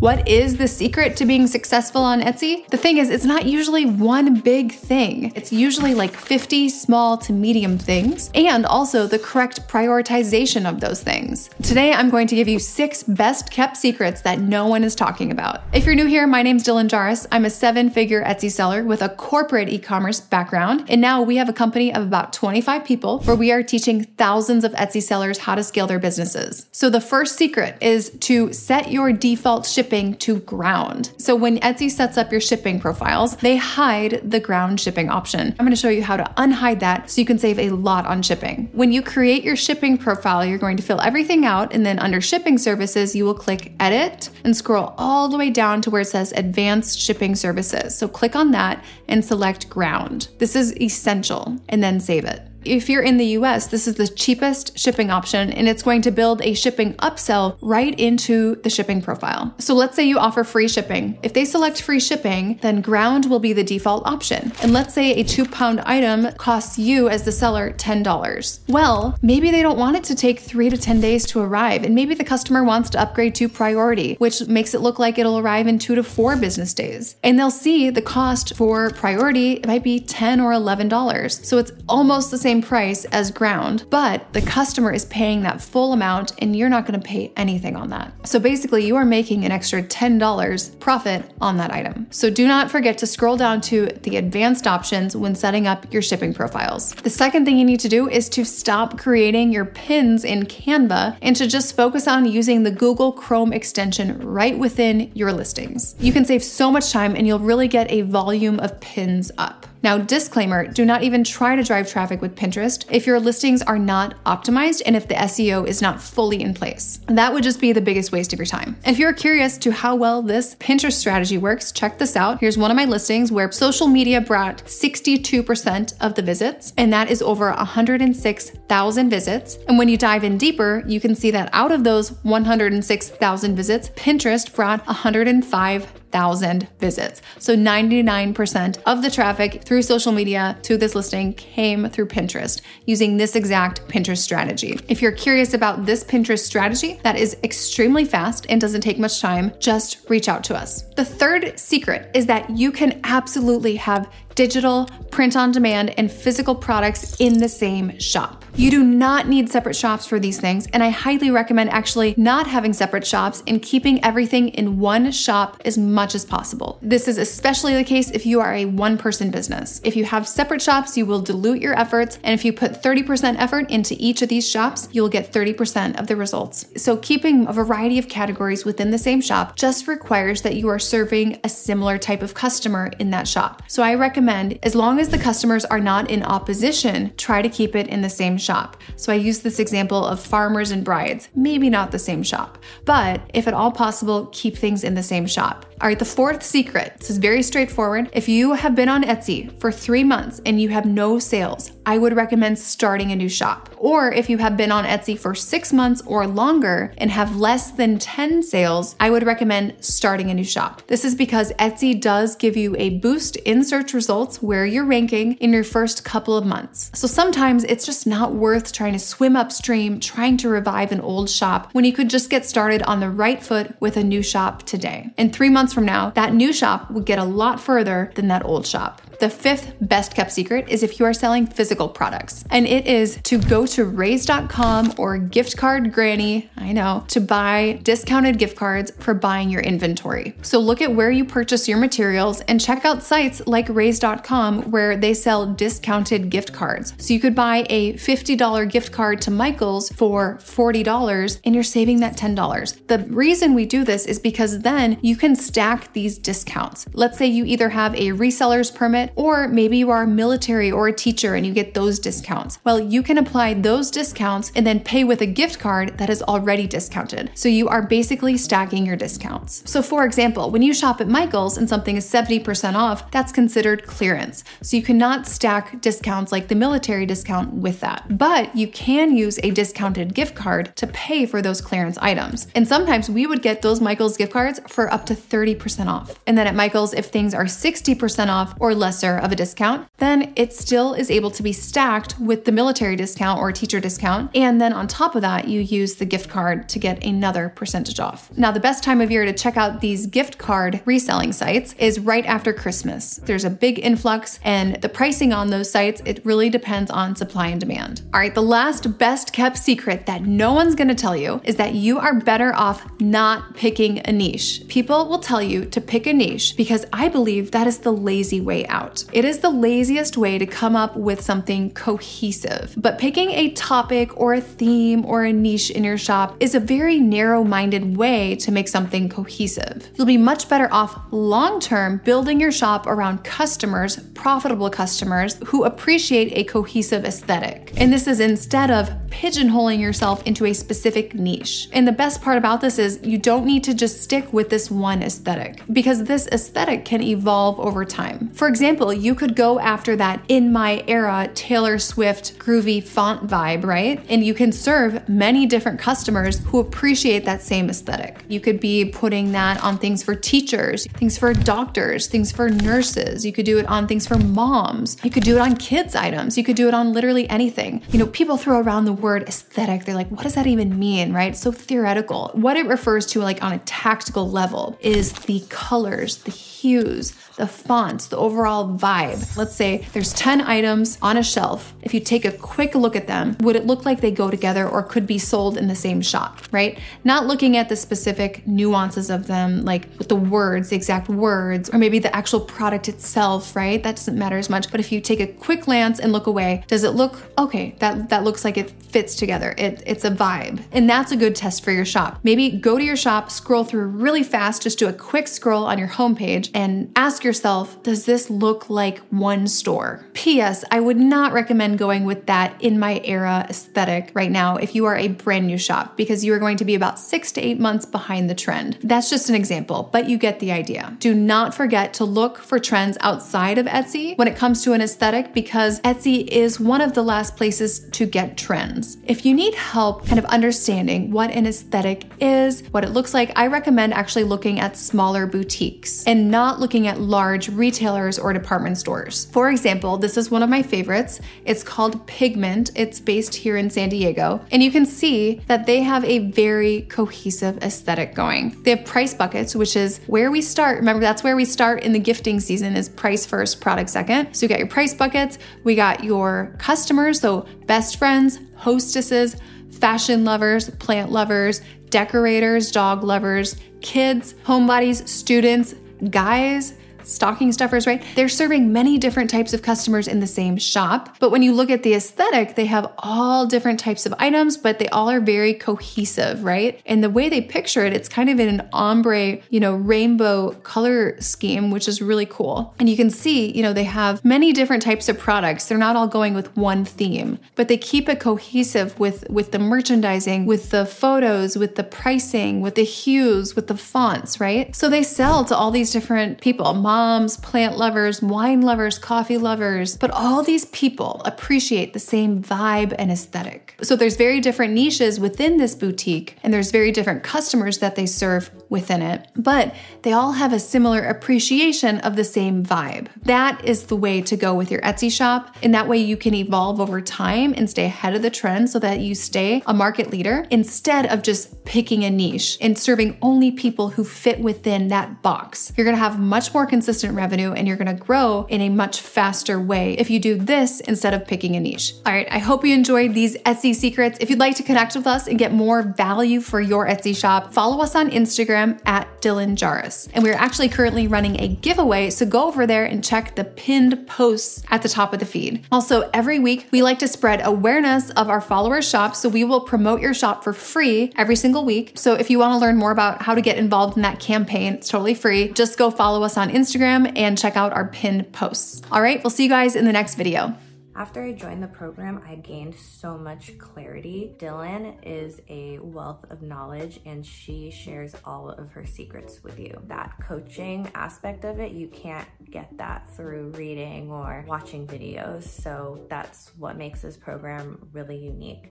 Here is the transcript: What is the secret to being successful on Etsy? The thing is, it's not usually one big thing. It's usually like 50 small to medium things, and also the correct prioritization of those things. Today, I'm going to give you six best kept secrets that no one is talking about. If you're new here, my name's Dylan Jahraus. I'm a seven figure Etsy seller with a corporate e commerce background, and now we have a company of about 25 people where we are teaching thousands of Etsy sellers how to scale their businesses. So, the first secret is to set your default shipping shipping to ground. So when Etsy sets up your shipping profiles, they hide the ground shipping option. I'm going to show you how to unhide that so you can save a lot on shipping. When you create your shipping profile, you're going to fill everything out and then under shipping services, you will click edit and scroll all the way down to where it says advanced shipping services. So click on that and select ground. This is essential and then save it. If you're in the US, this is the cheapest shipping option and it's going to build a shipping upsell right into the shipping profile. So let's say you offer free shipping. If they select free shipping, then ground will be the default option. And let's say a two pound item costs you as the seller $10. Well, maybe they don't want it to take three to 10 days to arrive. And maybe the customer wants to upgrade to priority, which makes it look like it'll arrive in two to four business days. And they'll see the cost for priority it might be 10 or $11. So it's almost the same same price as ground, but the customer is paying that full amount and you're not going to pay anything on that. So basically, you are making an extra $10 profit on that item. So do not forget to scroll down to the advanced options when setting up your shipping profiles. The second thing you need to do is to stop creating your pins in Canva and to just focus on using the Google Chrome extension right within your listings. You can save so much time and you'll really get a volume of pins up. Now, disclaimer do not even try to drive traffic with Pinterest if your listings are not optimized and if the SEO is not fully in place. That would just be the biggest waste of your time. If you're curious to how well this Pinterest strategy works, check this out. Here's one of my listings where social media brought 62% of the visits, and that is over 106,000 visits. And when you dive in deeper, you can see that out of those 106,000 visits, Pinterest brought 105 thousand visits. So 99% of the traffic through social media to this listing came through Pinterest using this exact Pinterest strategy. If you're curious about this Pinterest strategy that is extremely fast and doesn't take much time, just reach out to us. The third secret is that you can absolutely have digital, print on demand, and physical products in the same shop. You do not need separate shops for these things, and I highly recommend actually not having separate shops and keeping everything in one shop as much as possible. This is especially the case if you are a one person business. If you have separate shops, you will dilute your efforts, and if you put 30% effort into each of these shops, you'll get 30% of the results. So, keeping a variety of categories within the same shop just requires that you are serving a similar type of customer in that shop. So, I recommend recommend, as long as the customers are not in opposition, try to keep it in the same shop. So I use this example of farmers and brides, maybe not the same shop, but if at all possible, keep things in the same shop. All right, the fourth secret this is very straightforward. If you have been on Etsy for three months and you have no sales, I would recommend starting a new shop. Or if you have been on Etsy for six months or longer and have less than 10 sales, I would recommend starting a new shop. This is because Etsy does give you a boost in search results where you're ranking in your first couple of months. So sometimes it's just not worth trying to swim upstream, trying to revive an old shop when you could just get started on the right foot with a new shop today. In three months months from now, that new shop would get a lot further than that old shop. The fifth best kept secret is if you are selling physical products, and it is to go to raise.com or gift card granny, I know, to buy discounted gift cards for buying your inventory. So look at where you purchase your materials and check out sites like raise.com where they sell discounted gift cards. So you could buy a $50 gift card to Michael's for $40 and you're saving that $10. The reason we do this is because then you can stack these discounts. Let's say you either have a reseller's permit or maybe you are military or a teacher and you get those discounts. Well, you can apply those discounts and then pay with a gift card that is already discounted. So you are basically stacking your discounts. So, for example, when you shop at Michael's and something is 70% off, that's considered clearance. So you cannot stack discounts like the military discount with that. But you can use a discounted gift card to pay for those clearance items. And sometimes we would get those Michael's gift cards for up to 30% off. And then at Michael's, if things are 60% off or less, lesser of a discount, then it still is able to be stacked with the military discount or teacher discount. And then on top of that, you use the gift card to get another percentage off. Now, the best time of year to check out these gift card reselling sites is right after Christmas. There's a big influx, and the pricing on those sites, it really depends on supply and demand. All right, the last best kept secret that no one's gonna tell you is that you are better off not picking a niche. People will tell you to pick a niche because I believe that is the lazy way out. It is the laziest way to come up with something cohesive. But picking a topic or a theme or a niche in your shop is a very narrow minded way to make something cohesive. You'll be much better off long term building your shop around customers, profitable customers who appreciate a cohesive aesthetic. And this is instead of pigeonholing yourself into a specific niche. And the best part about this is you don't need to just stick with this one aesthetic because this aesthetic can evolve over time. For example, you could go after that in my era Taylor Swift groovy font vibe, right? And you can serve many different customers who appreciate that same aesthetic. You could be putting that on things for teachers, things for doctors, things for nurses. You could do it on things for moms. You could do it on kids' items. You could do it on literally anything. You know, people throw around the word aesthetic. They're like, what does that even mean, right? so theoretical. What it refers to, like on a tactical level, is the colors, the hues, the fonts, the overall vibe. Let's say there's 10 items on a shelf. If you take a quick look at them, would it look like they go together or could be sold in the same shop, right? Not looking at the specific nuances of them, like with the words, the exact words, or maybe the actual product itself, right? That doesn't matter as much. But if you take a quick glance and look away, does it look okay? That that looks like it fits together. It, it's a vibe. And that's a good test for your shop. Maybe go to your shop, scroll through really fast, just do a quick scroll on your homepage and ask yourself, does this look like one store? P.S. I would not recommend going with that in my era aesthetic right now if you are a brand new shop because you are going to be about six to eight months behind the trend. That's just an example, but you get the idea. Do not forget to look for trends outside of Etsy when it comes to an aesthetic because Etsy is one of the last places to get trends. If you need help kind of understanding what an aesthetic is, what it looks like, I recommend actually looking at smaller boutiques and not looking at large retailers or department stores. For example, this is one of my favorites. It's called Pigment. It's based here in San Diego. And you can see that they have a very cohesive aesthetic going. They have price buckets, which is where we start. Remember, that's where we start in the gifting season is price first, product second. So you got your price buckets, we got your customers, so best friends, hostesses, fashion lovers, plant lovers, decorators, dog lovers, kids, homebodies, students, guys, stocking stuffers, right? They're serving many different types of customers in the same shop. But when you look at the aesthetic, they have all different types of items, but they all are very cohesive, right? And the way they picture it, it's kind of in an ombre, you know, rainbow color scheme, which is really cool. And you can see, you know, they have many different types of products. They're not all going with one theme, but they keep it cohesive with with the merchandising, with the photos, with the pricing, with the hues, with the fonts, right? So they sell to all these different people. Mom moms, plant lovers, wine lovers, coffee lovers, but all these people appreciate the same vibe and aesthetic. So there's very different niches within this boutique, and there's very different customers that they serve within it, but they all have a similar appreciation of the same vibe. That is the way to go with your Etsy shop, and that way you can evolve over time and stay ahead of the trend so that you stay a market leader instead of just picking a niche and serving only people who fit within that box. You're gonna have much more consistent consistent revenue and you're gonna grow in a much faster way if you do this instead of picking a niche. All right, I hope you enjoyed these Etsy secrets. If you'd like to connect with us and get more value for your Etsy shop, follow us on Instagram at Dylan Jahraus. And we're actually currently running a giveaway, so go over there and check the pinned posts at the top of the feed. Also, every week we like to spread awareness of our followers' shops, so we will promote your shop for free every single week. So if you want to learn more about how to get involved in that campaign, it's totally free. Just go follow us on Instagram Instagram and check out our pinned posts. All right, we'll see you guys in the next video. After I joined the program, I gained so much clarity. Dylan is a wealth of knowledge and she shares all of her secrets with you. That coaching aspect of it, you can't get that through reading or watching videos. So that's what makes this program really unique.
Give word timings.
What 0.00 0.28
is 0.28 0.58
the 0.58 0.68
secret 0.68 1.16
to 1.16 1.26
being 1.26 1.48
successful 1.48 2.02
on 2.02 2.20
Etsy? 2.20 2.64
The 2.68 2.76
thing 2.76 2.98
is, 2.98 3.10
it's 3.10 3.24
not 3.24 3.46
usually 3.46 3.84
one 3.84 4.38
big 4.38 4.72
thing. 4.72 5.32
It's 5.34 5.52
usually 5.52 5.92
like 5.92 6.14
50 6.14 6.68
small 6.68 7.18
to 7.18 7.32
medium 7.32 7.78
things, 7.78 8.30
and 8.32 8.64
also 8.64 9.08
the 9.08 9.18
correct 9.18 9.66
prioritization 9.66 10.68
of 10.68 10.78
those 10.78 11.02
things. 11.02 11.50
Today, 11.64 11.92
I'm 11.92 12.10
going 12.10 12.28
to 12.28 12.36
give 12.36 12.46
you 12.46 12.60
six 12.60 13.02
best 13.02 13.50
kept 13.50 13.76
secrets 13.76 14.20
that 14.20 14.38
no 14.38 14.68
one 14.68 14.84
is 14.84 14.94
talking 14.94 15.32
about. 15.32 15.62
If 15.72 15.84
you're 15.84 15.96
new 15.96 16.06
here, 16.06 16.28
my 16.28 16.44
name's 16.44 16.62
Dylan 16.62 16.88
Jahraus. 16.88 17.26
I'm 17.32 17.44
a 17.44 17.50
seven 17.50 17.90
figure 17.90 18.22
Etsy 18.22 18.52
seller 18.52 18.84
with 18.84 19.02
a 19.02 19.08
corporate 19.08 19.68
e 19.68 19.80
commerce 19.80 20.20
background, 20.20 20.84
and 20.88 21.00
now 21.00 21.22
we 21.22 21.38
have 21.38 21.48
a 21.48 21.52
company 21.52 21.92
of 21.92 22.04
about 22.04 22.32
25 22.32 22.84
people 22.84 23.18
where 23.22 23.34
we 23.34 23.50
are 23.50 23.64
teaching 23.64 24.04
thousands 24.04 24.62
of 24.62 24.70
Etsy 24.74 25.02
sellers 25.02 25.38
how 25.38 25.56
to 25.56 25.64
scale 25.64 25.88
their 25.88 25.98
businesses. 25.98 26.66
So, 26.70 26.88
the 26.88 27.00
first 27.00 27.36
secret 27.36 27.76
is 27.80 28.10
to 28.20 28.52
set 28.52 28.92
your 28.92 29.12
default 29.12 29.66
shipping 29.66 29.87
shipping 29.88 30.14
to 30.16 30.38
ground. 30.40 31.12
So 31.16 31.34
when 31.34 31.58
Etsy 31.60 31.90
sets 31.90 32.18
up 32.18 32.30
your 32.30 32.42
shipping 32.42 32.78
profiles, 32.78 33.36
they 33.36 33.56
hide 33.56 34.20
the 34.22 34.38
ground 34.38 34.78
shipping 34.78 35.08
option. 35.08 35.56
I'm 35.58 35.64
going 35.64 35.70
to 35.70 35.76
show 35.76 35.88
you 35.88 36.02
how 36.02 36.18
to 36.18 36.24
unhide 36.36 36.80
that 36.80 37.08
so 37.08 37.22
you 37.22 37.26
can 37.26 37.38
save 37.38 37.58
a 37.58 37.70
lot 37.70 38.04
on 38.04 38.20
shipping. 38.20 38.68
When 38.72 38.92
you 38.92 39.00
create 39.00 39.44
your 39.44 39.56
shipping 39.56 39.96
profile, 39.96 40.44
you're 40.44 40.58
going 40.58 40.76
to 40.76 40.82
fill 40.82 41.00
everything 41.00 41.46
out 41.46 41.72
and 41.72 41.86
then 41.86 41.98
under 42.00 42.20
shipping 42.20 42.58
services, 42.58 43.16
you 43.16 43.24
will 43.24 43.34
click 43.34 43.72
edit 43.80 44.28
and 44.44 44.54
scroll 44.54 44.92
all 44.98 45.30
the 45.30 45.38
way 45.38 45.48
down 45.48 45.80
to 45.80 45.90
where 45.90 46.02
it 46.02 46.08
says 46.08 46.32
advanced 46.32 47.00
shipping 47.00 47.34
services. 47.34 47.96
So 47.96 48.08
click 48.08 48.36
on 48.36 48.50
that 48.50 48.84
and 49.08 49.24
select 49.24 49.70
ground. 49.70 50.28
This 50.36 50.54
is 50.54 50.78
essential 50.82 51.56
and 51.70 51.82
then 51.82 51.98
save 51.98 52.26
it. 52.26 52.42
If 52.64 52.88
you're 52.88 53.02
in 53.02 53.16
the 53.16 53.26
US, 53.38 53.68
this 53.68 53.86
is 53.86 53.94
the 53.94 54.08
cheapest 54.08 54.78
shipping 54.78 55.10
option 55.10 55.52
and 55.52 55.68
it's 55.68 55.82
going 55.82 56.02
to 56.02 56.10
build 56.10 56.42
a 56.42 56.54
shipping 56.54 56.94
upsell 56.94 57.56
right 57.60 57.98
into 57.98 58.56
the 58.56 58.70
shipping 58.70 59.00
profile. 59.00 59.54
So 59.58 59.74
let's 59.74 59.94
say 59.94 60.04
you 60.04 60.18
offer 60.18 60.44
free 60.44 60.68
shipping. 60.68 61.18
If 61.22 61.32
they 61.32 61.44
select 61.44 61.82
free 61.82 62.00
shipping, 62.00 62.58
then 62.62 62.80
ground 62.80 63.26
will 63.26 63.38
be 63.38 63.52
the 63.52 63.64
default 63.64 64.06
option. 64.06 64.52
And 64.62 64.72
let's 64.72 64.94
say 64.94 65.12
a 65.12 65.24
two 65.24 65.44
pound 65.44 65.80
item 65.80 66.32
costs 66.34 66.78
you 66.78 67.08
as 67.08 67.22
the 67.24 67.32
seller 67.32 67.72
$10. 67.72 68.60
Well, 68.68 69.16
maybe 69.22 69.50
they 69.50 69.62
don't 69.62 69.78
want 69.78 69.96
it 69.96 70.04
to 70.04 70.14
take 70.14 70.40
three 70.40 70.70
to 70.70 70.76
10 70.76 71.00
days 71.00 71.26
to 71.26 71.40
arrive. 71.40 71.84
And 71.84 71.94
maybe 71.94 72.14
the 72.14 72.24
customer 72.24 72.64
wants 72.64 72.90
to 72.90 73.00
upgrade 73.00 73.34
to 73.36 73.48
priority, 73.48 74.14
which 74.16 74.46
makes 74.48 74.74
it 74.74 74.80
look 74.80 74.98
like 74.98 75.18
it'll 75.18 75.38
arrive 75.38 75.66
in 75.66 75.78
two 75.78 75.94
to 75.94 76.02
four 76.02 76.36
business 76.36 76.74
days. 76.74 77.16
And 77.22 77.38
they'll 77.38 77.50
see 77.50 77.90
the 77.90 78.02
cost 78.02 78.56
for 78.56 78.90
priority 78.90 79.52
it 79.54 79.66
might 79.66 79.84
be 79.84 80.00
10 80.00 80.40
or 80.40 80.52
$11. 80.52 81.44
So 81.44 81.58
it's 81.58 81.72
almost 81.88 82.30
the 82.30 82.38
same 82.38 82.47
same 82.48 82.62
price 82.62 83.04
as 83.06 83.30
ground, 83.30 83.84
but 83.90 84.32
the 84.32 84.40
customer 84.40 84.90
is 84.90 85.04
paying 85.04 85.42
that 85.42 85.60
full 85.60 85.92
amount 85.92 86.32
and 86.38 86.56
you're 86.56 86.70
not 86.70 86.86
going 86.86 86.98
to 86.98 87.06
pay 87.06 87.30
anything 87.36 87.76
on 87.76 87.90
that. 87.90 88.10
So 88.26 88.38
basically, 88.38 88.86
you 88.86 88.96
are 88.96 89.04
making 89.04 89.44
an 89.44 89.52
extra 89.52 89.82
$10 89.82 90.80
profit 90.80 91.30
on 91.42 91.58
that 91.58 91.70
item. 91.70 92.06
So 92.08 92.30
do 92.30 92.46
not 92.48 92.70
forget 92.70 92.96
to 92.98 93.06
scroll 93.06 93.36
down 93.36 93.60
to 93.72 93.88
the 94.04 94.16
advanced 94.16 94.66
options 94.66 95.14
when 95.14 95.34
setting 95.34 95.66
up 95.66 95.92
your 95.92 96.00
shipping 96.00 96.32
profiles. 96.32 96.94
The 96.94 97.10
second 97.10 97.44
thing 97.44 97.58
you 97.58 97.66
need 97.66 97.80
to 97.80 97.88
do 97.90 98.08
is 98.08 98.30
to 98.30 98.46
stop 98.46 98.96
creating 98.98 99.52
your 99.52 99.66
pins 99.66 100.24
in 100.24 100.44
Canva 100.44 101.18
and 101.20 101.36
to 101.36 101.46
just 101.46 101.76
focus 101.76 102.08
on 102.08 102.24
using 102.24 102.62
the 102.62 102.70
Google 102.70 103.12
Chrome 103.12 103.52
extension 103.52 104.18
right 104.20 104.58
within 104.58 105.10
your 105.12 105.34
listings. 105.34 105.96
You 106.00 106.14
can 106.14 106.24
save 106.24 106.42
so 106.42 106.70
much 106.70 106.92
time 106.92 107.14
and 107.14 107.26
you'll 107.26 107.40
really 107.40 107.68
get 107.68 107.90
a 107.90 108.00
volume 108.02 108.58
of 108.60 108.80
pins 108.80 109.30
up. 109.36 109.57
Now, 109.82 109.98
disclaimer 109.98 110.66
do 110.66 110.84
not 110.84 111.02
even 111.02 111.22
try 111.22 111.54
to 111.54 111.62
drive 111.62 111.90
traffic 111.90 112.20
with 112.20 112.34
Pinterest 112.34 112.84
if 112.90 113.06
your 113.06 113.20
listings 113.20 113.62
are 113.62 113.78
not 113.78 114.22
optimized 114.24 114.82
and 114.84 114.96
if 114.96 115.06
the 115.06 115.14
SEO 115.14 115.66
is 115.66 115.80
not 115.80 116.02
fully 116.02 116.40
in 116.42 116.54
place. 116.54 117.00
That 117.06 117.32
would 117.32 117.44
just 117.44 117.60
be 117.60 117.72
the 117.72 117.80
biggest 117.80 118.12
waste 118.12 118.32
of 118.32 118.38
your 118.38 118.46
time. 118.46 118.76
If 118.84 118.98
you're 118.98 119.12
curious 119.12 119.56
to 119.58 119.70
how 119.70 119.94
well 119.94 120.22
this 120.22 120.56
Pinterest 120.56 120.92
strategy 120.92 121.38
works, 121.38 121.72
check 121.72 121.98
this 121.98 122.16
out. 122.16 122.40
Here's 122.40 122.58
one 122.58 122.70
of 122.70 122.76
my 122.76 122.86
listings 122.86 123.30
where 123.30 123.50
social 123.52 123.86
media 123.86 124.20
brought 124.20 124.64
62% 124.64 125.94
of 126.00 126.14
the 126.14 126.22
visits, 126.22 126.72
and 126.76 126.92
that 126.92 127.10
is 127.10 127.22
over 127.22 127.52
106,000 127.52 129.10
visits. 129.10 129.58
And 129.68 129.78
when 129.78 129.88
you 129.88 129.96
dive 129.96 130.24
in 130.24 130.38
deeper, 130.38 130.82
you 130.86 131.00
can 131.00 131.14
see 131.14 131.30
that 131.30 131.50
out 131.52 131.72
of 131.72 131.84
those 131.84 132.12
106,000 132.24 133.56
visits, 133.56 133.90
Pinterest 133.90 134.54
brought 134.54 134.84
105 134.86 135.92
thousand 136.10 136.68
visits. 136.78 137.22
So 137.38 137.56
99% 137.56 138.82
of 138.86 139.02
the 139.02 139.10
traffic 139.10 139.62
through 139.64 139.82
social 139.82 140.12
media 140.12 140.58
to 140.62 140.76
this 140.76 140.94
listing 140.94 141.34
came 141.34 141.88
through 141.88 142.08
Pinterest 142.08 142.60
using 142.86 143.16
this 143.16 143.36
exact 143.36 143.86
Pinterest 143.88 144.18
strategy. 144.18 144.78
If 144.88 145.02
you're 145.02 145.12
curious 145.12 145.54
about 145.54 145.86
this 145.86 146.04
Pinterest 146.04 146.44
strategy 146.44 147.00
that 147.02 147.16
is 147.16 147.36
extremely 147.42 148.04
fast 148.04 148.46
and 148.48 148.60
doesn't 148.60 148.80
take 148.80 148.98
much 148.98 149.20
time, 149.20 149.52
just 149.58 150.08
reach 150.08 150.28
out 150.28 150.44
to 150.44 150.56
us. 150.56 150.82
The 150.96 151.04
third 151.04 151.58
secret 151.58 152.10
is 152.14 152.26
that 152.26 152.50
you 152.50 152.72
can 152.72 153.00
absolutely 153.04 153.76
have 153.76 154.10
digital, 154.38 154.88
print 155.10 155.34
on 155.34 155.50
demand, 155.50 155.92
and 155.98 156.12
physical 156.12 156.54
products 156.54 157.16
in 157.18 157.38
the 157.38 157.48
same 157.48 157.98
shop. 157.98 158.44
You 158.54 158.70
do 158.70 158.84
not 158.84 159.26
need 159.28 159.50
separate 159.50 159.74
shops 159.74 160.06
for 160.06 160.20
these 160.20 160.40
things, 160.40 160.68
and 160.72 160.80
I 160.80 160.90
highly 160.90 161.32
recommend 161.32 161.70
actually 161.70 162.14
not 162.16 162.46
having 162.46 162.72
separate 162.72 163.04
shops 163.04 163.42
and 163.48 163.60
keeping 163.60 164.04
everything 164.04 164.50
in 164.50 164.78
one 164.78 165.10
shop 165.10 165.60
as 165.64 165.76
much 165.76 166.14
as 166.14 166.24
possible. 166.24 166.78
This 166.80 167.08
is 167.08 167.18
especially 167.18 167.74
the 167.74 167.82
case 167.82 168.12
if 168.12 168.26
you 168.26 168.40
are 168.40 168.54
a 168.54 168.66
one 168.66 168.96
person 168.96 169.32
business. 169.32 169.80
If 169.82 169.96
you 169.96 170.04
have 170.04 170.28
separate 170.28 170.62
shops, 170.62 170.96
you 170.96 171.04
will 171.04 171.20
dilute 171.20 171.60
your 171.60 171.76
efforts, 171.76 172.20
and 172.22 172.32
if 172.32 172.44
you 172.44 172.52
put 172.52 172.80
30% 172.80 173.40
effort 173.40 173.68
into 173.72 173.96
each 173.98 174.22
of 174.22 174.28
these 174.28 174.48
shops, 174.48 174.88
you'll 174.92 175.08
get 175.08 175.32
30% 175.32 175.98
of 175.98 176.06
the 176.06 176.14
results. 176.14 176.66
So, 176.76 176.96
keeping 176.96 177.48
a 177.48 177.52
variety 177.52 177.98
of 177.98 178.08
categories 178.08 178.64
within 178.64 178.92
the 178.92 178.98
same 178.98 179.20
shop 179.20 179.56
just 179.56 179.88
requires 179.88 180.42
that 180.42 180.54
you 180.54 180.68
are 180.68 180.78
serving 180.78 181.40
a 181.42 181.48
similar 181.48 181.98
type 181.98 182.22
of 182.22 182.34
customer 182.34 182.92
in 183.00 183.10
that 183.10 183.26
shop. 183.26 183.62
So, 183.66 183.82
I 183.82 183.94
recommend 183.94 184.27
recommend, 184.28 184.58
as 184.62 184.74
long 184.74 185.00
as 185.00 185.08
the 185.08 185.18
customers 185.18 185.64
are 185.64 185.80
not 185.80 186.10
in 186.10 186.22
opposition, 186.22 187.12
try 187.16 187.40
to 187.40 187.48
keep 187.48 187.74
it 187.74 187.88
in 187.88 188.02
the 188.02 188.10
same 188.10 188.36
shop. 188.36 188.76
So 188.96 189.10
I 189.10 189.16
use 189.16 189.38
this 189.38 189.58
example 189.58 190.04
of 190.04 190.20
farmers 190.20 190.70
and 190.70 190.84
brides, 190.84 191.30
maybe 191.34 191.70
not 191.70 191.92
the 191.92 191.98
same 191.98 192.22
shop, 192.22 192.58
but 192.84 193.22
if 193.32 193.48
at 193.48 193.54
all 193.54 193.72
possible, 193.72 194.28
keep 194.32 194.56
things 194.56 194.84
in 194.84 194.94
the 194.94 195.02
same 195.02 195.26
shop. 195.26 195.64
All 195.80 195.86
right, 195.86 195.98
the 195.98 196.04
fourth 196.04 196.42
secret 196.42 196.96
this 196.98 197.08
is 197.08 197.18
very 197.18 197.42
straightforward. 197.42 198.10
If 198.12 198.28
you 198.28 198.54
have 198.54 198.74
been 198.74 198.88
on 198.88 199.04
Etsy 199.04 199.58
for 199.60 199.70
three 199.70 200.02
months 200.02 200.40
and 200.44 200.60
you 200.60 200.70
have 200.70 200.84
no 200.84 201.20
sales, 201.20 201.70
I 201.86 201.98
would 201.98 202.16
recommend 202.16 202.58
starting 202.58 203.12
a 203.12 203.16
new 203.16 203.28
shop. 203.28 203.70
Or 203.76 204.12
if 204.12 204.28
you 204.28 204.38
have 204.38 204.56
been 204.56 204.72
on 204.72 204.84
Etsy 204.84 205.16
for 205.16 205.36
six 205.36 205.72
months 205.72 206.02
or 206.04 206.26
longer 206.26 206.92
and 206.98 207.10
have 207.12 207.36
less 207.36 207.70
than 207.70 207.98
10 207.98 208.42
sales, 208.42 208.96
I 208.98 209.10
would 209.10 209.24
recommend 209.24 209.76
starting 209.80 210.30
a 210.30 210.34
new 210.34 210.44
shop. 210.44 210.82
This 210.88 211.04
is 211.04 211.14
because 211.14 211.52
Etsy 211.52 211.98
does 211.98 212.34
give 212.34 212.56
you 212.56 212.74
a 212.76 212.98
boost 212.98 213.36
in 213.36 213.64
search 213.64 213.94
results 213.94 214.42
where 214.42 214.66
you're 214.66 214.84
ranking 214.84 215.34
in 215.34 215.52
your 215.52 215.64
first 215.64 216.04
couple 216.04 216.36
of 216.36 216.44
months. 216.44 216.90
So 216.92 217.06
sometimes 217.06 217.62
it's 217.64 217.86
just 217.86 218.06
not 218.06 218.34
worth 218.34 218.72
trying 218.72 218.94
to 218.94 218.98
swim 218.98 219.36
upstream, 219.36 220.00
trying 220.00 220.36
to 220.38 220.48
revive 220.48 220.90
an 220.90 221.00
old 221.00 221.30
shop 221.30 221.70
when 221.72 221.84
you 221.84 221.92
could 221.92 222.10
just 222.10 222.30
get 222.30 222.44
started 222.44 222.82
on 222.82 222.98
the 222.98 223.10
right 223.10 223.42
foot 223.42 223.80
with 223.80 223.96
a 223.96 224.02
new 224.02 224.22
shop 224.22 224.64
today. 224.64 225.10
In 225.16 225.30
three 225.30 225.48
months 225.48 225.67
months 225.68 225.74
from 225.74 225.84
now, 225.84 226.08
that 226.10 226.32
new 226.32 226.50
shop 226.50 226.90
would 226.90 227.04
get 227.04 227.18
a 227.18 227.24
lot 227.24 227.60
further 227.60 228.10
than 228.14 228.28
that 228.28 228.42
old 228.42 228.66
shop. 228.66 229.02
The 229.18 229.28
fifth 229.28 229.74
best 229.80 230.14
kept 230.14 230.30
secret 230.30 230.68
is 230.68 230.84
if 230.84 231.00
you 231.00 231.06
are 231.06 231.12
selling 231.12 231.48
physical 231.48 231.88
products, 231.88 232.44
and 232.50 232.68
it 232.68 232.86
is 232.86 233.18
to 233.24 233.38
go 233.38 233.66
to 233.66 233.84
raise.com 233.84 234.94
or 234.96 235.18
gift 235.18 235.56
card 235.56 235.92
granny, 235.92 236.48
I 236.56 236.70
know, 236.70 237.04
to 237.08 237.20
buy 237.20 237.80
discounted 237.82 238.38
gift 238.38 238.56
cards 238.56 238.92
for 239.00 239.14
buying 239.14 239.50
your 239.50 239.62
inventory. 239.62 240.34
So 240.42 240.60
look 240.60 240.80
at 240.80 240.94
where 240.94 241.10
you 241.10 241.24
purchase 241.24 241.66
your 241.66 241.78
materials 241.78 242.42
and 242.42 242.60
check 242.60 242.84
out 242.84 243.02
sites 243.02 243.42
like 243.44 243.68
raise.com 243.68 244.70
where 244.70 244.96
they 244.96 245.14
sell 245.14 245.52
discounted 245.52 246.30
gift 246.30 246.52
cards. 246.52 246.94
So 246.98 247.12
you 247.12 247.18
could 247.18 247.34
buy 247.34 247.66
a 247.68 247.94
$50 247.94 248.70
gift 248.70 248.92
card 248.92 249.20
to 249.22 249.32
Michael's 249.32 249.90
for 249.90 250.36
$40 250.36 251.40
and 251.44 251.56
you're 251.56 251.64
saving 251.64 251.98
that 252.00 252.16
$10. 252.16 252.86
The 252.86 253.00
reason 253.12 253.54
we 253.54 253.66
do 253.66 253.82
this 253.82 254.06
is 254.06 254.20
because 254.20 254.60
then 254.60 254.96
you 255.02 255.16
can 255.16 255.34
stack 255.34 255.92
these 255.92 256.18
discounts. 256.18 256.86
Let's 256.92 257.18
say 257.18 257.26
you 257.26 257.44
either 257.44 257.70
have 257.70 257.96
a 257.96 258.12
reseller's 258.12 258.70
permit 258.70 259.07
or 259.16 259.48
maybe 259.48 259.78
you 259.78 259.90
are 259.90 260.06
military 260.06 260.70
or 260.70 260.88
a 260.88 260.92
teacher 260.92 261.34
and 261.34 261.46
you 261.46 261.52
get 261.52 261.74
those 261.74 261.98
discounts. 261.98 262.58
Well, 262.64 262.80
you 262.80 263.02
can 263.02 263.18
apply 263.18 263.54
those 263.54 263.90
discounts 263.90 264.52
and 264.54 264.66
then 264.66 264.80
pay 264.80 265.04
with 265.04 265.20
a 265.20 265.26
gift 265.26 265.58
card 265.58 265.98
that 265.98 266.10
is 266.10 266.22
already 266.22 266.66
discounted. 266.66 267.30
So 267.34 267.48
you 267.48 267.68
are 267.68 267.82
basically 267.82 268.36
stacking 268.36 268.86
your 268.86 268.96
discounts. 268.96 269.62
So, 269.70 269.82
for 269.82 270.04
example, 270.04 270.50
when 270.50 270.62
you 270.62 270.74
shop 270.74 271.00
at 271.00 271.08
Michael's 271.08 271.56
and 271.56 271.68
something 271.68 271.96
is 271.96 272.10
70% 272.10 272.74
off, 272.74 273.10
that's 273.10 273.32
considered 273.32 273.86
clearance. 273.86 274.44
So 274.62 274.76
you 274.76 274.82
cannot 274.82 275.26
stack 275.26 275.80
discounts 275.80 276.32
like 276.32 276.48
the 276.48 276.54
military 276.54 277.06
discount 277.06 277.54
with 277.54 277.80
that. 277.80 278.18
But 278.18 278.54
you 278.56 278.68
can 278.68 279.16
use 279.16 279.38
a 279.42 279.50
discounted 279.50 280.14
gift 280.14 280.34
card 280.34 280.74
to 280.76 280.86
pay 280.88 281.26
for 281.26 281.42
those 281.42 281.60
clearance 281.60 281.98
items. 281.98 282.46
And 282.54 282.66
sometimes 282.66 283.08
we 283.10 283.26
would 283.26 283.42
get 283.42 283.62
those 283.62 283.80
Michael's 283.80 284.16
gift 284.16 284.32
cards 284.32 284.60
for 284.68 284.92
up 284.92 285.06
to 285.06 285.14
30% 285.14 285.86
off. 285.86 286.18
And 286.26 286.36
then 286.36 286.46
at 286.46 286.54
Michael's, 286.54 286.94
if 286.94 287.06
things 287.06 287.34
are 287.34 287.44
60% 287.44 288.28
off 288.28 288.54
or 288.60 288.74
less, 288.74 288.97
lesser 288.98 289.18
of 289.18 289.30
a 289.30 289.36
discount, 289.36 289.88
then 289.98 290.32
it 290.34 290.52
still 290.52 290.94
is 290.94 291.10
able 291.10 291.30
to 291.30 291.42
be 291.42 291.52
stacked 291.52 292.18
with 292.18 292.44
the 292.44 292.52
military 292.52 292.96
discount 292.96 293.40
or 293.40 293.52
teacher 293.52 293.78
discount. 293.80 294.30
And 294.34 294.60
then 294.60 294.72
on 294.72 294.88
top 294.88 295.14
of 295.14 295.22
that, 295.22 295.46
you 295.46 295.60
use 295.60 295.96
the 295.96 296.04
gift 296.04 296.28
card 296.28 296.68
to 296.70 296.78
get 296.78 297.04
another 297.04 297.48
percentage 297.48 298.00
off. 298.00 298.30
Now, 298.36 298.50
the 298.50 298.60
best 298.60 298.82
time 298.82 299.00
of 299.00 299.10
year 299.10 299.24
to 299.24 299.32
check 299.32 299.56
out 299.56 299.80
these 299.80 300.06
gift 300.06 300.38
card 300.38 300.80
reselling 300.84 301.32
sites 301.32 301.74
is 301.78 302.00
right 302.00 302.26
after 302.26 302.52
Christmas. 302.52 303.16
There's 303.24 303.44
a 303.44 303.50
big 303.50 303.78
influx, 303.78 304.40
and 304.42 304.80
the 304.82 304.88
pricing 304.88 305.32
on 305.32 305.50
those 305.50 305.70
sites, 305.70 306.02
it 306.04 306.24
really 306.24 306.50
depends 306.50 306.90
on 306.90 307.14
supply 307.14 307.48
and 307.48 307.60
demand. 307.60 308.02
All 308.12 308.20
right, 308.20 308.34
the 308.34 308.42
last 308.42 308.98
best 308.98 309.32
kept 309.32 309.58
secret 309.58 310.06
that 310.06 310.22
no 310.22 310.52
one's 310.52 310.74
gonna 310.74 310.94
tell 310.94 311.16
you 311.16 311.40
is 311.44 311.56
that 311.56 311.74
you 311.74 311.98
are 311.98 312.14
better 312.20 312.54
off 312.54 312.84
not 313.00 313.54
picking 313.54 314.00
a 314.06 314.12
niche. 314.12 314.62
People 314.68 315.08
will 315.08 315.20
tell 315.20 315.42
you 315.42 315.64
to 315.66 315.80
pick 315.80 316.06
a 316.06 316.12
niche 316.12 316.56
because 316.56 316.84
I 316.92 317.08
believe 317.08 317.50
that 317.52 317.66
is 317.66 317.78
the 317.78 317.92
lazy 317.92 318.40
way 318.40 318.66
out. 318.66 318.87
It 319.12 319.24
is 319.24 319.38
the 319.38 319.50
laziest 319.50 320.16
way 320.16 320.38
to 320.38 320.46
come 320.46 320.76
up 320.76 320.96
with 320.96 321.20
something 321.20 321.70
cohesive. 321.70 322.74
But 322.76 322.98
picking 322.98 323.30
a 323.30 323.50
topic 323.52 324.18
or 324.18 324.34
a 324.34 324.40
theme 324.40 325.04
or 325.04 325.24
a 325.24 325.32
niche 325.32 325.70
in 325.70 325.84
your 325.84 325.98
shop 325.98 326.36
is 326.40 326.54
a 326.54 326.60
very 326.60 326.98
narrow 326.98 327.44
minded 327.44 327.96
way 327.96 328.36
to 328.36 328.52
make 328.52 328.68
something 328.68 329.08
cohesive. 329.08 329.90
You'll 329.94 330.06
be 330.06 330.16
much 330.16 330.48
better 330.48 330.68
off 330.72 330.98
long 331.10 331.60
term 331.60 332.00
building 332.04 332.40
your 332.40 332.52
shop 332.52 332.86
around 332.86 333.24
customers, 333.24 333.96
profitable 334.14 334.70
customers 334.70 335.38
who 335.46 335.64
appreciate 335.64 336.32
a 336.36 336.44
cohesive 336.44 337.04
aesthetic. 337.04 337.72
And 337.76 337.92
this 337.92 338.06
is 338.06 338.20
instead 338.20 338.70
of 338.70 338.90
pigeonholing 339.10 339.80
yourself 339.80 340.22
into 340.26 340.44
a 340.46 340.52
specific 340.52 341.14
niche. 341.14 341.68
And 341.72 341.86
the 341.86 341.92
best 341.92 342.22
part 342.22 342.38
about 342.38 342.60
this 342.60 342.78
is 342.78 343.00
you 343.02 343.18
don't 343.18 343.44
need 343.44 343.64
to 343.64 343.74
just 343.74 344.02
stick 344.02 344.32
with 344.32 344.50
this 344.50 344.70
one 344.70 345.02
aesthetic 345.02 345.62
because 345.72 346.04
this 346.04 346.26
aesthetic 346.28 346.84
can 346.84 347.02
evolve 347.02 347.58
over 347.60 347.84
time. 347.84 348.30
For 348.32 348.48
example, 348.48 348.92
you 348.92 349.14
could 349.14 349.36
go 349.36 349.58
after 349.58 349.96
that 349.96 350.22
in 350.28 350.52
my 350.52 350.84
era 350.86 351.30
Taylor 351.34 351.78
Swift 351.78 352.38
groovy 352.38 352.82
font 352.82 353.26
vibe, 353.26 353.64
right? 353.64 354.04
And 354.08 354.24
you 354.24 354.34
can 354.34 354.52
serve 354.52 355.08
many 355.08 355.46
different 355.46 355.78
customers 355.78 356.38
who 356.46 356.58
appreciate 356.58 357.24
that 357.24 357.42
same 357.42 357.68
aesthetic. 357.68 358.24
You 358.28 358.40
could 358.40 358.60
be 358.60 358.84
putting 358.84 359.32
that 359.32 359.62
on 359.62 359.78
things 359.78 360.02
for 360.02 360.14
teachers, 360.14 360.86
things 360.86 361.18
for 361.18 361.32
doctors, 361.32 362.06
things 362.06 362.32
for 362.32 362.48
nurses. 362.48 363.24
You 363.24 363.32
could 363.32 363.46
do 363.46 363.58
it 363.58 363.66
on 363.66 363.86
things 363.86 364.06
for 364.06 364.18
moms. 364.18 364.96
You 365.02 365.10
could 365.10 365.24
do 365.24 365.36
it 365.36 365.40
on 365.40 365.56
kids' 365.56 365.94
items. 365.94 366.36
You 366.36 366.44
could 366.44 366.56
do 366.56 366.68
it 366.68 366.74
on 366.74 366.92
literally 366.92 367.28
anything. 367.28 367.82
You 367.90 367.98
know, 367.98 368.06
people 368.06 368.36
throw 368.36 368.60
around 368.60 368.84
the 368.84 368.92
word 369.00 369.24
aesthetic. 369.28 369.84
They're 369.84 369.94
like, 369.94 370.10
what 370.10 370.22
does 370.22 370.34
that 370.34 370.46
even 370.46 370.78
mean, 370.78 371.12
right? 371.12 371.36
so 371.36 371.52
theoretical. 371.52 372.30
What 372.34 372.56
it 372.56 372.66
refers 372.66 373.06
to, 373.06 373.20
like 373.20 373.42
on 373.42 373.52
a 373.52 373.58
tactical 373.58 374.30
level, 374.30 374.76
is 374.80 375.12
the 375.12 375.44
colors, 375.48 376.18
the 376.18 376.30
hues, 376.30 377.14
the 377.38 377.46
fonts, 377.46 378.08
the 378.08 378.16
overall 378.18 378.76
vibe. 378.76 379.36
Let's 379.36 379.54
say 379.54 379.86
there's 379.92 380.12
10 380.12 380.42
items 380.42 380.98
on 381.00 381.16
a 381.16 381.22
shelf. 381.22 381.72
If 381.82 381.94
you 381.94 382.00
take 382.00 382.24
a 382.24 382.32
quick 382.32 382.74
look 382.74 382.96
at 382.96 383.06
them, 383.06 383.36
would 383.40 383.56
it 383.56 383.64
look 383.64 383.86
like 383.86 384.00
they 384.00 384.10
go 384.10 384.28
together 384.30 384.68
or 384.68 384.82
could 384.82 385.06
be 385.06 385.18
sold 385.18 385.56
in 385.56 385.68
the 385.68 385.74
same 385.74 386.02
shop, 386.02 386.40
right? 386.50 386.78
Not 387.04 387.26
looking 387.26 387.56
at 387.56 387.68
the 387.68 387.76
specific 387.76 388.46
nuances 388.46 389.08
of 389.08 389.28
them, 389.28 389.64
like 389.64 389.88
with 389.98 390.08
the 390.08 390.16
words, 390.16 390.68
the 390.68 390.76
exact 390.76 391.08
words, 391.08 391.70
or 391.70 391.78
maybe 391.78 391.98
the 391.98 392.14
actual 392.14 392.40
product 392.40 392.88
itself, 392.88 393.54
right? 393.54 393.82
That 393.82 393.96
doesn't 393.96 394.18
matter 394.18 394.36
as 394.36 394.50
much. 394.50 394.70
But 394.70 394.80
if 394.80 394.90
you 394.90 395.00
take 395.00 395.20
a 395.20 395.26
quick 395.26 395.62
glance 395.62 396.00
and 396.00 396.12
look 396.12 396.26
away, 396.26 396.64
does 396.66 396.82
it 396.82 396.90
look 396.90 397.22
okay? 397.38 397.76
That 397.78 398.08
that 398.08 398.24
looks 398.24 398.44
like 398.44 398.58
it 398.58 398.70
fits 398.70 399.14
together. 399.14 399.54
It, 399.58 399.82
it's 399.86 400.04
a 400.04 400.10
vibe. 400.10 400.62
And 400.72 400.88
that's 400.88 401.12
a 401.12 401.16
good 401.16 401.36
test 401.36 401.62
for 401.62 401.70
your 401.70 401.84
shop. 401.84 402.18
Maybe 402.22 402.50
go 402.50 402.78
to 402.78 402.84
your 402.84 402.96
shop, 402.96 403.30
scroll 403.30 403.64
through 403.64 403.86
really 403.86 404.22
fast, 404.22 404.62
just 404.62 404.78
do 404.78 404.88
a 404.88 404.92
quick 404.92 405.28
scroll 405.28 405.64
on 405.64 405.78
your 405.78 405.88
homepage 405.88 406.50
and 406.54 406.90
ask 406.96 407.22
yourself, 407.28 407.82
does 407.82 408.06
this 408.06 408.30
look 408.30 408.70
like 408.70 408.98
one 409.10 409.46
store? 409.46 410.04
P.S. 410.14 410.64
I 410.70 410.80
would 410.80 410.96
not 410.96 411.34
recommend 411.34 411.78
going 411.78 412.04
with 412.04 412.24
that 412.26 412.60
in 412.60 412.78
my 412.78 413.02
era 413.04 413.46
aesthetic 413.50 414.10
right 414.14 414.30
now 414.30 414.56
if 414.56 414.74
you 414.74 414.86
are 414.86 414.96
a 414.96 415.08
brand 415.08 415.46
new 415.46 415.58
shop 415.58 415.94
because 415.96 416.24
you 416.24 416.32
are 416.32 416.38
going 416.38 416.56
to 416.56 416.64
be 416.64 416.74
about 416.74 416.98
six 416.98 417.30
to 417.32 417.40
eight 417.42 417.60
months 417.60 417.84
behind 417.84 418.30
the 418.30 418.34
trend. 418.34 418.78
That's 418.82 419.10
just 419.10 419.28
an 419.28 419.34
example, 419.34 419.90
but 419.92 420.08
you 420.08 420.16
get 420.16 420.40
the 420.40 420.50
idea. 420.50 420.96
Do 421.00 421.14
not 421.14 421.54
forget 421.54 421.92
to 421.94 422.06
look 422.06 422.38
for 422.38 422.58
trends 422.58 422.96
outside 423.02 423.58
of 423.58 423.66
Etsy 423.66 424.16
when 424.16 424.26
it 424.26 424.36
comes 424.36 424.64
to 424.64 424.72
an 424.72 424.80
aesthetic 424.80 425.34
because 425.34 425.80
Etsy 425.82 426.26
is 426.28 426.58
one 426.58 426.80
of 426.80 426.94
the 426.94 427.02
last 427.02 427.36
places 427.36 427.80
to 427.90 428.06
get 428.06 428.38
trends. 428.38 428.96
If 429.04 429.26
you 429.26 429.34
need 429.34 429.54
help 429.54 430.06
kind 430.06 430.18
of 430.18 430.24
understanding 430.26 431.10
what 431.10 431.30
an 431.30 431.46
aesthetic 431.46 432.04
is, 432.20 432.62
what 432.70 432.84
it 432.84 432.90
looks 432.90 433.12
like, 433.12 433.32
I 433.36 433.48
recommend 433.48 433.92
actually 433.92 434.24
looking 434.24 434.60
at 434.60 434.78
smaller 434.78 435.26
boutiques 435.26 436.04
and 436.06 436.30
not 436.30 436.58
looking 436.58 436.86
at 436.86 436.98
large 436.98 437.17
retailers 437.48 438.18
or 438.18 438.32
department 438.32 438.78
stores. 438.78 439.26
For 439.26 439.50
example, 439.50 439.96
this 439.96 440.16
is 440.16 440.30
one 440.30 440.42
of 440.42 440.48
my 440.48 440.62
favorites. 440.62 441.20
It's 441.44 441.62
called 441.62 442.06
Pigment. 442.06 442.70
It's 442.74 443.00
based 443.00 443.34
here 443.34 443.56
in 443.56 443.70
San 443.70 443.88
Diego. 443.88 444.40
And 444.50 444.62
you 444.62 444.70
can 444.70 444.86
see 444.86 445.40
that 445.46 445.66
they 445.66 445.82
have 445.82 446.04
a 446.04 446.30
very 446.30 446.82
cohesive 446.82 447.58
aesthetic 447.58 448.14
going. 448.14 448.62
They 448.62 448.70
have 448.70 448.84
price 448.84 449.14
buckets, 449.14 449.54
which 449.54 449.76
is 449.76 450.00
where 450.06 450.30
we 450.30 450.40
start. 450.40 450.78
Remember, 450.78 451.00
that's 451.00 451.22
where 451.22 451.36
we 451.36 451.44
start 451.44 451.82
in 451.82 451.92
the 451.92 451.98
gifting 451.98 452.40
season 452.40 452.76
is 452.76 452.88
price 452.88 453.26
first, 453.26 453.60
product 453.60 453.90
second. 453.90 454.34
So 454.34 454.44
you 454.44 454.48
got 454.48 454.58
your 454.58 454.68
price 454.68 454.94
buckets, 454.94 455.38
we 455.64 455.74
got 455.74 456.04
your 456.04 456.54
customers, 456.58 457.20
so 457.20 457.46
best 457.66 457.98
friends, 457.98 458.38
hostesses, 458.56 459.36
fashion 459.70 460.24
lovers, 460.24 460.70
plant 460.70 461.10
lovers, 461.10 461.62
decorators, 461.90 462.70
dog 462.70 463.02
lovers, 463.02 463.56
kids, 463.80 464.34
homebodies, 464.44 465.06
students, 465.08 465.74
guys, 466.10 466.74
stocking 467.08 467.52
stuffers, 467.52 467.86
right? 467.86 468.04
They're 468.14 468.28
serving 468.28 468.72
many 468.72 468.98
different 468.98 469.30
types 469.30 469.52
of 469.52 469.62
customers 469.62 470.06
in 470.06 470.20
the 470.20 470.26
same 470.26 470.56
shop. 470.56 471.16
But 471.18 471.30
when 471.30 471.42
you 471.42 471.52
look 471.52 471.70
at 471.70 471.82
the 471.82 471.94
aesthetic, 471.94 472.54
they 472.54 472.66
have 472.66 472.92
all 472.98 473.46
different 473.46 473.80
types 473.80 474.06
of 474.06 474.14
items, 474.18 474.56
but 474.56 474.78
they 474.78 474.88
all 474.88 475.10
are 475.10 475.20
very 475.20 475.54
cohesive, 475.54 476.44
right? 476.44 476.80
And 476.86 477.02
the 477.02 477.10
way 477.10 477.28
they 477.28 477.40
picture 477.40 477.84
it, 477.84 477.92
it's 477.92 478.08
kind 478.08 478.28
of 478.28 478.38
in 478.38 478.48
an 478.48 478.68
ombre, 478.72 479.38
you 479.50 479.60
know, 479.60 479.74
rainbow 479.74 480.52
color 480.62 481.18
scheme, 481.20 481.70
which 481.70 481.88
is 481.88 482.02
really 482.02 482.26
cool. 482.26 482.74
And 482.78 482.88
you 482.88 482.96
can 482.96 483.10
see, 483.10 483.50
you 483.52 483.62
know, 483.62 483.72
they 483.72 483.84
have 483.84 484.24
many 484.24 484.52
different 484.52 484.82
types 484.82 485.08
of 485.08 485.18
products. 485.18 485.66
They're 485.66 485.78
not 485.78 485.96
all 485.96 486.08
going 486.08 486.34
with 486.34 486.54
one 486.56 486.84
theme, 486.84 487.38
but 487.54 487.68
they 487.68 487.78
keep 487.78 488.08
it 488.08 488.20
cohesive 488.20 488.98
with 488.98 489.28
with 489.30 489.52
the 489.52 489.58
merchandising, 489.58 490.46
with 490.46 490.70
the 490.70 490.84
photos, 490.84 491.56
with 491.56 491.76
the 491.76 491.84
pricing, 491.84 492.60
with 492.60 492.74
the 492.74 492.84
hues, 492.84 493.56
with 493.56 493.66
the 493.66 493.76
fonts, 493.76 494.40
right? 494.40 494.74
So 494.76 494.88
they 494.88 495.02
sell 495.02 495.44
to 495.46 495.56
all 495.56 495.70
these 495.70 495.92
different 495.92 496.40
people. 496.40 496.74
Mom 496.74 496.97
moms, 496.98 497.36
plant 497.36 497.76
lovers, 497.76 498.20
wine 498.20 498.60
lovers, 498.60 498.98
coffee 498.98 499.38
lovers, 499.38 499.96
but 499.96 500.10
all 500.10 500.42
these 500.42 500.64
people 500.64 501.22
appreciate 501.24 501.92
the 501.92 502.00
same 502.00 502.42
vibe 502.42 502.92
and 502.98 503.12
aesthetic. 503.12 503.76
So 503.82 503.94
there's 503.94 504.16
very 504.16 504.40
different 504.40 504.74
niches 504.74 505.20
within 505.20 505.58
this 505.58 505.76
boutique, 505.76 506.36
and 506.42 506.52
there's 506.52 506.72
very 506.72 506.90
different 506.90 507.22
customers 507.22 507.78
that 507.78 507.94
they 507.94 508.04
serve 508.04 508.50
within 508.68 509.00
it, 509.00 509.28
but 509.36 509.76
they 510.02 510.12
all 510.12 510.32
have 510.32 510.52
a 510.52 510.58
similar 510.58 511.04
appreciation 511.04 511.98
of 511.98 512.16
the 512.16 512.24
same 512.24 512.64
vibe. 512.64 513.06
That 513.22 513.64
is 513.64 513.84
the 513.84 513.94
way 513.94 514.20
to 514.22 514.36
go 514.36 514.52
with 514.52 514.68
your 514.68 514.80
Etsy 514.80 515.12
shop, 515.12 515.54
and 515.62 515.72
that 515.74 515.86
way 515.86 515.98
you 515.98 516.16
can 516.16 516.34
evolve 516.34 516.80
over 516.80 517.00
time 517.00 517.54
and 517.56 517.70
stay 517.70 517.84
ahead 517.84 518.16
of 518.16 518.22
the 518.22 518.30
trend 518.30 518.70
so 518.70 518.80
that 518.80 518.98
you 518.98 519.14
stay 519.14 519.62
a 519.66 519.72
market 519.72 520.10
leader 520.10 520.48
instead 520.50 521.06
of 521.06 521.22
just 521.22 521.64
picking 521.64 522.02
a 522.02 522.10
niche 522.10 522.58
and 522.60 522.76
serving 522.76 523.16
only 523.22 523.52
people 523.52 523.90
who 523.90 524.02
fit 524.02 524.40
within 524.40 524.88
that 524.88 525.22
box. 525.22 525.72
You're 525.76 525.84
gonna 525.84 525.96
have 525.96 526.18
much 526.18 526.52
more 526.52 526.66
consistent 526.66 526.87
consistent 526.88 527.14
revenue 527.14 527.52
and 527.52 527.68
you're 527.68 527.76
gonna 527.76 527.92
grow 527.92 528.46
in 528.48 528.62
a 528.62 528.70
much 528.70 529.02
faster 529.02 529.60
way 529.60 529.92
if 529.98 530.08
you 530.08 530.18
do 530.18 530.36
this 530.36 530.80
instead 530.80 531.12
of 531.12 531.26
picking 531.26 531.54
a 531.54 531.60
niche. 531.60 531.92
All 532.06 532.12
right, 532.14 532.26
I 532.30 532.38
hope 532.38 532.64
you 532.64 532.72
enjoyed 532.72 533.12
these 533.12 533.36
Etsy 533.44 533.74
secrets. 533.74 534.16
If 534.22 534.30
you'd 534.30 534.38
like 534.38 534.56
to 534.56 534.62
connect 534.62 534.96
with 534.96 535.06
us 535.06 535.26
and 535.26 535.38
get 535.38 535.52
more 535.52 535.82
value 535.82 536.40
for 536.40 536.62
your 536.62 536.88
Etsy 536.88 537.14
shop, 537.14 537.52
follow 537.52 537.82
us 537.82 537.94
on 537.94 538.08
Instagram 538.08 538.80
at 538.86 539.06
Dylan 539.20 539.54
Jahraus. 539.54 540.08
And 540.14 540.24
we're 540.24 540.32
actually 540.32 540.70
currently 540.70 541.06
running 541.06 541.38
a 541.38 541.48
giveaway, 541.48 542.08
so 542.08 542.24
go 542.24 542.46
over 542.46 542.66
there 542.66 542.86
and 542.86 543.04
check 543.04 543.36
the 543.36 543.44
pinned 543.44 544.06
posts 544.06 544.62
at 544.70 544.80
the 544.80 544.88
top 544.88 545.12
of 545.12 545.18
the 545.18 545.26
feed. 545.26 545.66
Also, 545.70 546.08
every 546.14 546.38
week 546.38 546.68
we 546.70 546.80
like 546.80 547.00
to 547.00 547.08
spread 547.08 547.42
awareness 547.44 548.08
of 548.12 548.30
our 548.30 548.40
followers' 548.40 548.88
shops, 548.88 549.18
so 549.18 549.28
we 549.28 549.44
will 549.44 549.60
promote 549.60 550.00
your 550.00 550.14
shop 550.14 550.42
for 550.42 550.54
free 550.54 551.12
every 551.18 551.36
single 551.36 551.66
week. 551.66 551.92
So 551.96 552.14
if 552.14 552.30
you 552.30 552.38
want 552.38 552.54
to 552.54 552.58
learn 552.58 552.78
more 552.78 552.92
about 552.92 553.20
how 553.20 553.34
to 553.34 553.42
get 553.42 553.58
involved 553.58 553.98
in 553.98 554.02
that 554.04 554.20
campaign, 554.20 554.72
it's 554.72 554.88
totally 554.88 555.12
free. 555.12 555.52
Just 555.52 555.76
go 555.76 555.90
follow 555.90 556.22
us 556.22 556.38
on 556.38 556.48
Instagram 556.48 556.67
Instagram 556.68 557.12
and 557.16 557.38
check 557.38 557.56
out 557.56 557.72
our 557.72 557.88
pinned 557.88 558.32
posts. 558.32 558.82
All 558.92 559.00
right, 559.00 559.22
we'll 559.22 559.30
see 559.30 559.44
you 559.44 559.48
guys 559.48 559.76
in 559.76 559.84
the 559.84 559.92
next 559.92 560.16
video. 560.16 560.54
After 560.98 561.22
I 561.22 561.30
joined 561.30 561.62
the 561.62 561.68
program, 561.68 562.20
I 562.26 562.34
gained 562.34 562.74
so 562.74 563.16
much 563.16 563.56
clarity. 563.56 564.34
Dylan 564.36 564.96
is 565.04 565.40
a 565.48 565.78
wealth 565.78 566.24
of 566.28 566.42
knowledge 566.42 566.98
and 567.06 567.24
she 567.24 567.70
shares 567.70 568.16
all 568.24 568.50
of 568.50 568.72
her 568.72 568.84
secrets 568.84 569.44
with 569.44 569.60
you. 569.60 569.80
That 569.86 570.12
coaching 570.20 570.90
aspect 570.96 571.44
of 571.44 571.60
it, 571.60 571.70
you 571.70 571.86
can't 571.86 572.26
get 572.50 572.76
that 572.78 573.08
through 573.10 573.50
reading 573.50 574.10
or 574.10 574.44
watching 574.48 574.88
videos. 574.88 575.44
So 575.44 576.04
that's 576.10 576.50
what 576.58 576.76
makes 576.76 577.02
this 577.02 577.16
program 577.16 577.88
really 577.92 578.16
unique. 578.16 578.66